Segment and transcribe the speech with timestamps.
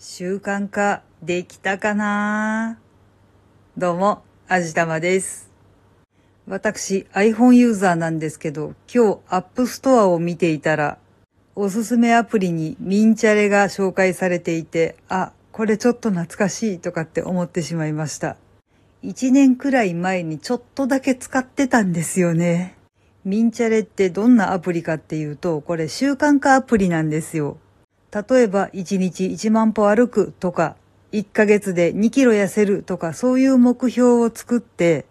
[0.00, 2.78] 習慣化できたかな？
[3.76, 5.50] どうも、あじたまです。
[6.46, 10.98] 私、iPhone ユーザーなんですけど、今日 App Store を見ていたら、
[11.56, 18.36] おすすめアプリにミンチャレが紹介されていて、あ、これちょっと懐かしいとかって思ってしまいました。
[19.02, 22.76] 1年くらい前にちょっとだけ使ってたんですよね。
[23.24, 27.58] ミンチャレってどんなアプリかっていうと、これ習慣化アプリなんですよ。
[28.12, 30.76] 例えば1日1万歩歩くとか、
[31.12, 35.06] 1ヶ月で2キロ痩せるとかそういう目標を作って、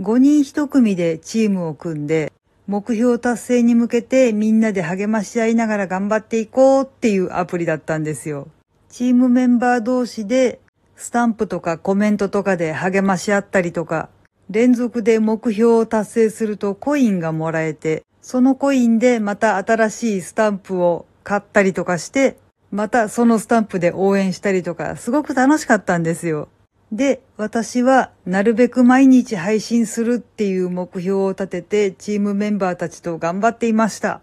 [0.00, 2.32] 5人1組でチームを組んで、
[2.66, 8.48] 目標達成に向けてみんなで励まし合いながら頑張っていこうっていうアプリだったんですよ。
[8.88, 10.60] チームメンバー同士で
[10.96, 14.08] スタンプとかコメントとかで励まし合ったりとか、
[14.50, 22.36] 連続で目標を達成するとコインがもらえて、そのコインでまた新しいスタンプを買ったりとかして、
[22.70, 26.48] またそのスタンプで応援したりとか、すごく楽しかったんですよ。
[26.92, 34.20] で、私はなるべく毎日配信するっていう目標を立ててチームメンバーたちと頑張っていました。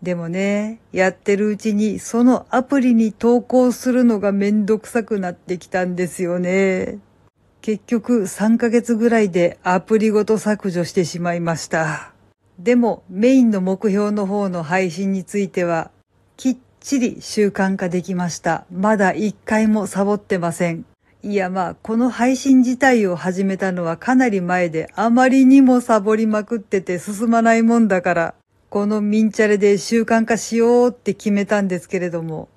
[0.00, 6.98] でもね、やってるうちにそのアプリに投稿するのがめんどくさくなってきたんですよね。
[7.62, 12.12] 結局3ヶ月ぐらいでアプリごと削除してしまいました。
[12.60, 15.90] でもメインの目標の方の配信については
[16.36, 18.64] きっちり習慣化できました。
[18.72, 20.84] まだ一回もサボってません。
[21.22, 28.34] いやまあ、この配信自体を始めたのはかなり前であまりにもサボりまくってて進まないもんだから、
[28.68, 32.48] このミンチャレで習慣化しようって決めたんですけれども、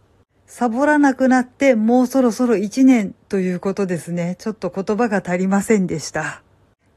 [0.48, 4.36] サボらなくなってもうそろそろ1年ということですね。
[4.40, 6.42] ちょっと言葉が足りませんでした。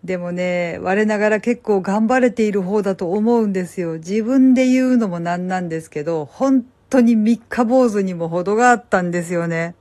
[0.04, 3.94] でもね、我ながら結構頑張れている方だと思うんですよ。
[3.94, 9.74] 自分で言うのもなんなんですけど、本当に三日坊主にも程があったんですよね。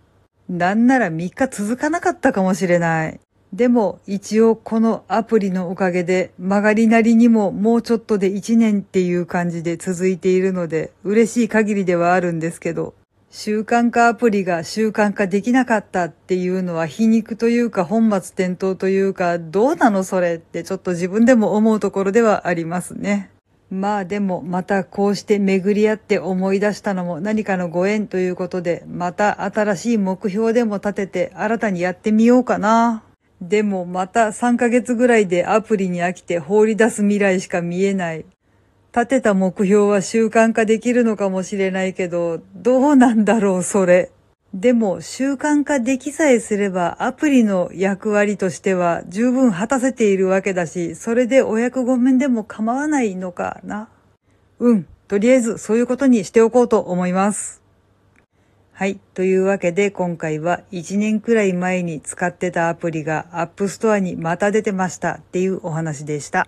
[0.49, 3.19] なんなら3日続かなかったかもしれない。
[3.53, 12.93] でも一応このアプリのおかげで曲がりなりにももうちょっとで1年っていう感じで続いているので嬉しい限りではあるんですけど、
[13.31, 23.29] 習慣化アプリが習慣化できなかったっていうのは皮肉というか本末転倒というかどうなのそれってちょっと自分でも思うところではありますね。
[23.69, 33.03] まあでもまたこうして巡り合って思い出したのも何かのご縁ということでまた新しい目標でも立てて新たにやってみようかな。
[33.41, 38.25] でもまた3ヶ月ぐらいでアプリに飽きて放り出す未来しか見えない。
[38.95, 44.11] 立てた目標は習慣化できるのかもしれないけど、どうなんだろうそれ。
[44.53, 53.89] でも習慣化できさえすればアプリの役割としては十分果たせているわけだし、それでお役御免でも構わないのかな。
[54.57, 57.61] うん、とりあえずそういうことにしておこうと思います。
[58.73, 58.99] はい。
[59.13, 66.47] というわけで今回は1年くらい前に使ってたアプリが App Store にまた出てましたっていうお話でした。